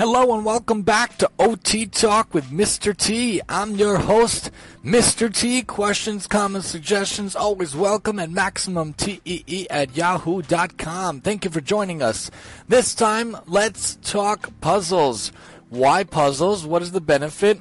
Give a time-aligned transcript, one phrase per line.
[0.00, 2.96] Hello and welcome back to OT Talk with Mr.
[2.96, 3.42] T.
[3.50, 4.50] I'm your host,
[4.82, 5.30] Mr.
[5.30, 5.60] T.
[5.60, 11.20] Questions, comments, suggestions, always welcome at MaximumTEE at yahoo.com.
[11.20, 12.30] Thank you for joining us.
[12.66, 15.32] This time, let's talk puzzles.
[15.68, 16.64] Why puzzles?
[16.64, 17.60] What is the benefit?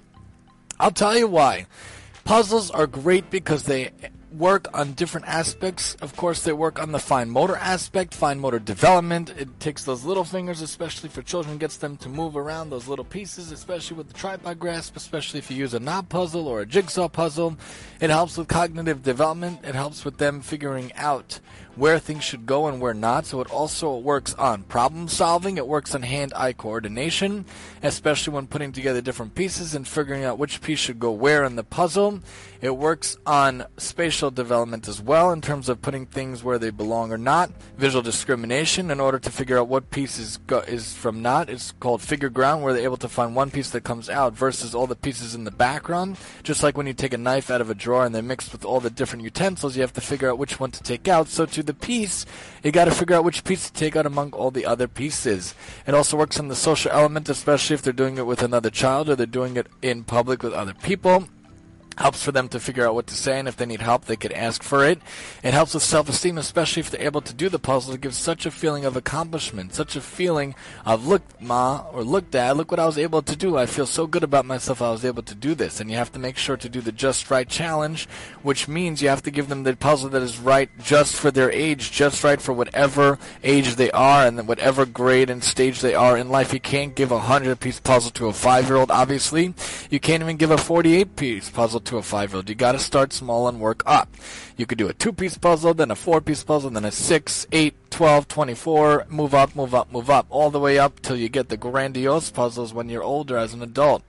[0.80, 1.68] I'll tell you why.
[2.24, 3.92] Puzzles are great because they
[4.32, 5.96] work on different aspects.
[5.96, 9.34] Of course, they work on the fine motor aspect, fine motor development.
[9.38, 13.06] It takes those little fingers, especially for children, gets them to move around those little
[13.06, 16.66] pieces, especially with the tripod grasp, especially if you use a knob puzzle or a
[16.66, 17.58] jigsaw puzzle.
[18.00, 19.60] It helps with cognitive development.
[19.64, 21.40] It helps with them figuring out
[21.76, 23.26] where things should go and where not.
[23.26, 25.58] So it also works on problem solving.
[25.58, 27.46] It works on hand-eye coordination,
[27.82, 31.56] especially when putting together different pieces and figuring out which piece should go where in
[31.56, 32.20] the puzzle.
[32.62, 37.14] It works on spatial development as well in terms of putting things where they belong
[37.14, 37.50] or not.
[37.78, 41.50] Visual discrimination in order to figure out what piece is, go- is from not.
[41.50, 44.76] It's called figure ground where they're able to find one piece that comes out versus
[44.76, 46.18] all the pieces in the background.
[46.44, 48.66] Just like when you take a knife out of a drawer and they're mixed with
[48.66, 51.30] all the different utensils, you have to figure out which one to take out.
[51.30, 52.26] So to the piece,
[52.62, 55.56] you got to figure out which piece to take out among all the other pieces.
[55.88, 59.08] It also works on the social element, especially if they're doing it with another child
[59.08, 61.30] or they're doing it in public with other people
[61.98, 64.16] helps for them to figure out what to say, and if they need help, they
[64.16, 65.02] could ask for it.
[65.44, 67.94] It helps with self-esteem, especially if they're able to do the puzzle.
[67.94, 72.32] It gives such a feeling of accomplishment, such a feeling of look, ma, or look,
[72.32, 73.58] dad, look what I was able to do.
[73.58, 74.82] I feel so good about myself.
[74.82, 76.92] I was able to do this, and you have to make sure to do the
[76.92, 78.08] just right challenge,
[78.44, 81.52] which means you have to give them the puzzle that is right just for their
[81.52, 86.18] age, just right for whatever age they are, and whatever grade and stage they are
[86.18, 86.54] in life.
[86.54, 88.92] You can't give a hundred-piece puzzle to a five-year-old.
[88.92, 89.54] Obviously,
[89.90, 92.50] you can't even give a forty-eight-piece puzzle to a five year old.
[92.50, 94.14] You got to start small and work up.
[94.58, 97.48] You could do a two piece puzzle, then a four piece puzzle, then a six,
[97.52, 101.30] eight, 12, 24, move up, move up, move up, all the way up till you
[101.30, 104.04] get the grandiose puzzles when you're older as an adult.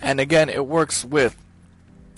[0.00, 1.36] And again, it works with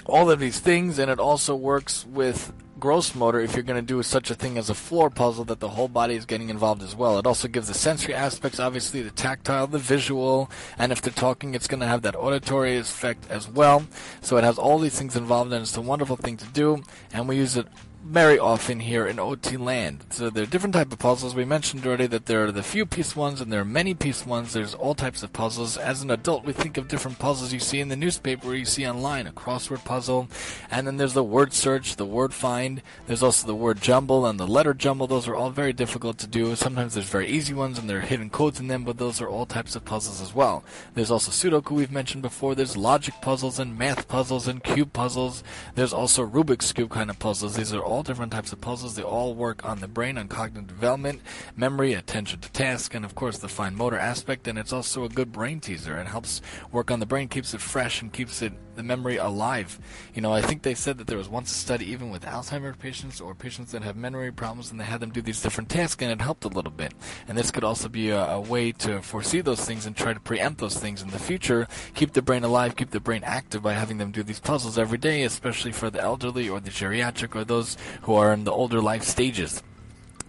[0.04, 3.94] all of these things, and it also works with gross motor if you're going to
[3.94, 6.82] do such a thing as a floor puzzle that the whole body is getting involved
[6.82, 7.18] as well.
[7.18, 11.54] It also gives the sensory aspects, obviously the tactile, the visual, and if they're talking,
[11.54, 13.86] it's going to have that auditory effect as well.
[14.20, 16.82] So it has all these things involved, and it's a wonderful thing to do,
[17.12, 17.66] and we use it
[18.06, 20.04] very often here in OT land.
[20.10, 21.34] So there are different type of puzzles.
[21.34, 24.24] We mentioned already that there are the few piece ones and there are many piece
[24.24, 24.52] ones.
[24.52, 25.76] There's all types of puzzles.
[25.76, 28.64] As an adult, we think of different puzzles you see in the newspaper, or you
[28.64, 30.28] see online, a crossword puzzle,
[30.70, 32.80] and then there's the word search, the word find.
[33.06, 35.06] There's also the word jumble and the letter jumble.
[35.06, 36.54] Those are all very difficult to do.
[36.54, 39.28] Sometimes there's very easy ones and there are hidden codes in them, but those are
[39.28, 40.64] all types of puzzles as well.
[40.94, 42.54] There's also Sudoku we've mentioned before.
[42.54, 45.42] There's logic puzzles and math puzzles and cube puzzles.
[45.74, 47.56] There's also Rubik's cube kind of puzzles.
[47.56, 48.96] These are all different types of puzzles.
[48.96, 51.20] They all work on the brain, on cognitive development,
[51.56, 54.48] memory, attention to task, and of course the fine motor aspect.
[54.48, 55.96] And it's also a good brain teaser.
[55.98, 56.42] It helps
[56.72, 59.80] work on the brain, keeps it fresh, and keeps it the memory alive.
[60.14, 62.76] You know, I think they said that there was once a study even with Alzheimer's
[62.76, 66.02] patients or patients that have memory problems, and they had them do these different tasks,
[66.02, 66.92] and it helped a little bit.
[67.26, 70.20] And this could also be a, a way to foresee those things and try to
[70.20, 71.66] preempt those things in the future.
[71.94, 74.98] Keep the brain alive, keep the brain active by having them do these puzzles every
[74.98, 78.80] day, especially for the elderly or the geriatric or those who are in the older
[78.80, 79.62] life stages.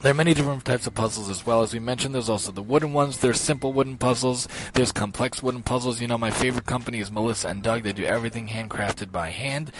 [0.01, 1.63] There are many different types of puzzles as well.
[1.63, 3.17] As we mentioned, there's also the wooden ones.
[3.17, 4.47] There's simple wooden puzzles.
[4.73, 5.99] There's complex wooden puzzles.
[5.99, 7.81] You know, my favorite company is Melissa and Doug.
[7.81, 9.71] They do everything handcrafted by hand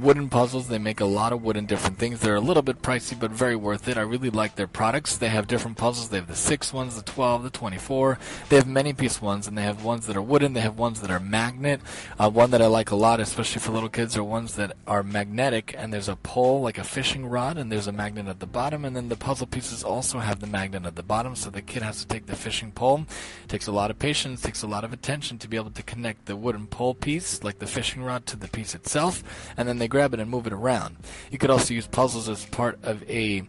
[0.00, 0.68] wooden puzzles.
[0.68, 2.20] They make a lot of wooden different things.
[2.20, 3.96] They're a little bit pricey, but very worth it.
[3.96, 5.16] I really like their products.
[5.16, 6.08] They have different puzzles.
[6.08, 8.18] They have the 6 ones, the 12, the 24.
[8.48, 10.52] They have many piece ones, and they have ones that are wooden.
[10.52, 11.80] They have ones that are magnet.
[12.18, 15.02] Uh, one that I like a lot, especially for little kids, are ones that are
[15.02, 18.46] magnetic, and there's a pole, like a fishing rod, and there's a magnet at the
[18.46, 21.62] bottom, and then the puzzle pieces also have the magnet at the bottom, so the
[21.62, 23.06] kid has to take the fishing pole.
[23.44, 25.82] It takes a lot of patience, takes a lot of attention to be able to
[25.82, 29.22] connect the wooden pole piece, like the fishing rod, to the piece itself,
[29.56, 30.96] and then they grab it and move it around.
[31.30, 33.42] You could also use puzzles as part of a,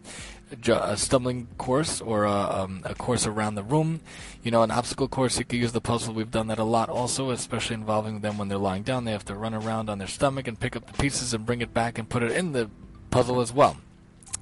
[0.66, 4.00] a stumbling course or a, um, a, course around the room.
[4.42, 6.12] You know, an obstacle course, you could use the puzzle.
[6.12, 9.04] We've done that a lot also, especially involving them when they're lying down.
[9.04, 11.62] They have to run around on their stomach and pick up the pieces and bring
[11.62, 12.68] it back and put it in the
[13.10, 13.76] puzzle as well.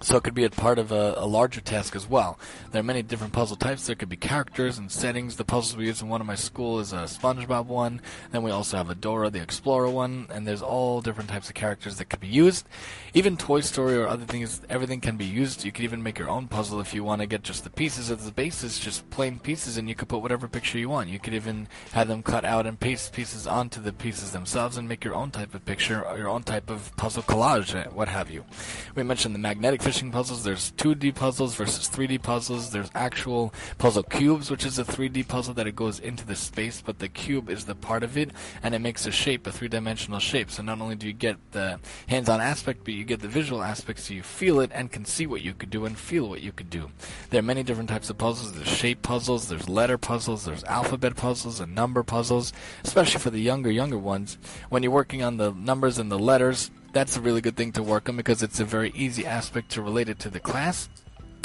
[0.02, 2.38] So it could be a part of a, a, larger task as well.
[2.72, 3.86] There are many different puzzle types.
[3.86, 5.36] There could be characters and settings.
[5.36, 8.00] The puzzles we use in one of my school is a SpongeBob one.
[8.32, 11.54] Then we also have a Dora the Explorer one, and there's all different types of
[11.54, 12.66] characters that could be used.
[13.12, 15.66] Even Toy Story or other things, everything can be used.
[15.66, 18.08] You could even make your own puzzle if you want to get just the pieces
[18.08, 21.10] of the bases, just plain pieces, and you could put whatever picture you want.
[21.10, 24.88] You could even have them cut out and paste pieces onto the pieces themselves and
[24.88, 28.30] make your own type of picture or your own type of puzzle collage, what have
[28.30, 28.46] you.
[28.94, 30.44] We mentioned the magnetic fishing puzzles.
[30.44, 32.70] There's 2D puzzles versus 3D puzzles.
[32.70, 36.80] There's actual puzzle cubes, which is a 3D puzzle that it goes into the space,
[36.80, 38.30] but the cube is the part of it,
[38.62, 40.48] and it makes a shape, a three-dimensional shape.
[40.48, 43.98] So not only do you get the hands-on aspect, but you get the visual aspect,
[43.98, 46.52] so you feel it and can see what you could do and feel what you
[46.52, 46.88] could do.
[47.30, 48.52] There are many different types of puzzles.
[48.52, 52.52] There's shape puzzles, there's letter puzzles, there's alphabet puzzles, and number puzzles,
[52.84, 54.38] especially for the younger, younger ones.
[54.68, 57.82] When you're working on the numbers and the letters, that's a really good thing to
[57.82, 60.88] work on because it's a very easy aspect to relate it to the class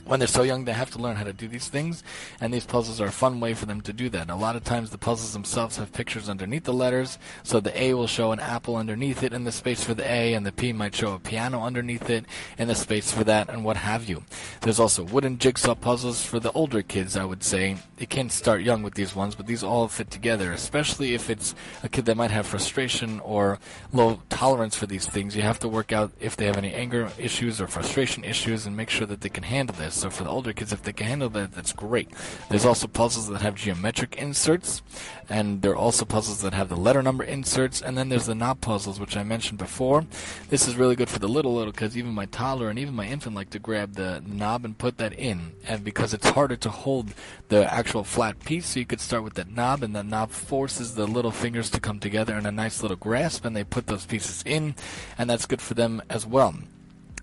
[0.05, 2.03] when they're so young, they have to learn how to do these things,
[2.39, 4.29] and these puzzles are a fun way for them to do that.
[4.29, 7.93] a lot of times, the puzzles themselves have pictures underneath the letters, so the A
[7.93, 10.73] will show an apple underneath it in the space for the A, and the P
[10.73, 12.25] might show a piano underneath it
[12.57, 14.23] in the space for that, and what have you.
[14.61, 17.77] There's also wooden jigsaw puzzles for the older kids, I would say.
[17.97, 21.55] You can't start young with these ones, but these all fit together, especially if it's
[21.81, 23.59] a kid that might have frustration or
[23.93, 25.35] low tolerance for these things.
[25.35, 28.75] You have to work out if they have any anger issues or frustration issues and
[28.75, 29.94] make sure that they can handle this.
[29.95, 32.09] So for the older kids, if they can handle that, that's great.
[32.49, 34.81] There's also puzzles that have geometric inserts,
[35.29, 38.35] and there are also puzzles that have the letter number inserts, and then there's the
[38.35, 40.05] knob puzzles, which I mentioned before.
[40.49, 41.97] This is really good for the little little kids.
[41.97, 45.13] Even my toddler and even my infant like to grab the knob and put that
[45.13, 47.13] in, and because it's harder to hold
[47.47, 50.95] the actual flat piece, so you could start with that knob, and that knob forces
[50.95, 54.05] the little fingers to come together in a nice little grasp, and they put those
[54.05, 54.75] pieces in,
[55.17, 56.53] and that's good for them as well.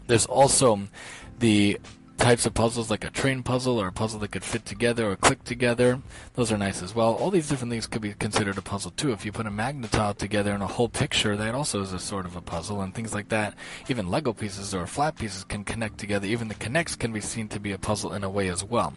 [0.07, 0.81] There's also
[1.39, 1.79] the
[2.23, 5.17] types of puzzles like a train puzzle or a puzzle that could fit together or
[5.17, 6.01] click together.
[6.35, 7.15] Those are nice as well.
[7.15, 9.11] All these different things could be considered a puzzle too.
[9.11, 12.25] If you put a magnetile together in a whole picture, that also is a sort
[12.25, 13.55] of a puzzle and things like that.
[13.89, 16.29] Even Lego pieces or flat pieces can connect together.
[16.29, 18.95] Even the K'NEX can be seen to be a puzzle in a way as well.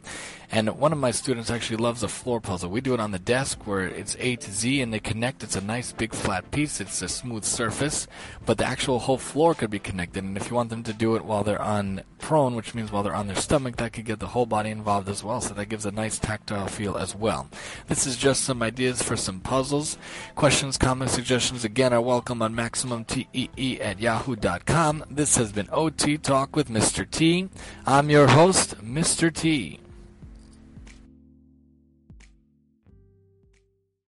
[0.51, 2.69] And one of my students actually loves a floor puzzle.
[2.69, 5.41] We do it on the desk where it's A to Z and they connect.
[5.41, 6.79] It's a nice big flat piece.
[6.79, 8.07] It's a smooth surface,
[8.45, 10.23] but the actual whole floor could be connected.
[10.23, 13.01] And if you want them to do it while they're on prone, which means while
[13.01, 15.41] they're on their stomach, that could get the whole body involved as well.
[15.41, 17.47] So that gives a nice tactile feel as well.
[17.87, 19.97] This is just some ideas for some puzzles.
[20.35, 25.05] Questions, comments, suggestions again are welcome on MaximumTEE at yahoo.com.
[25.09, 27.09] This has been OT Talk with Mr.
[27.09, 27.49] T.
[27.85, 29.33] I'm your host, Mr.
[29.33, 29.79] T.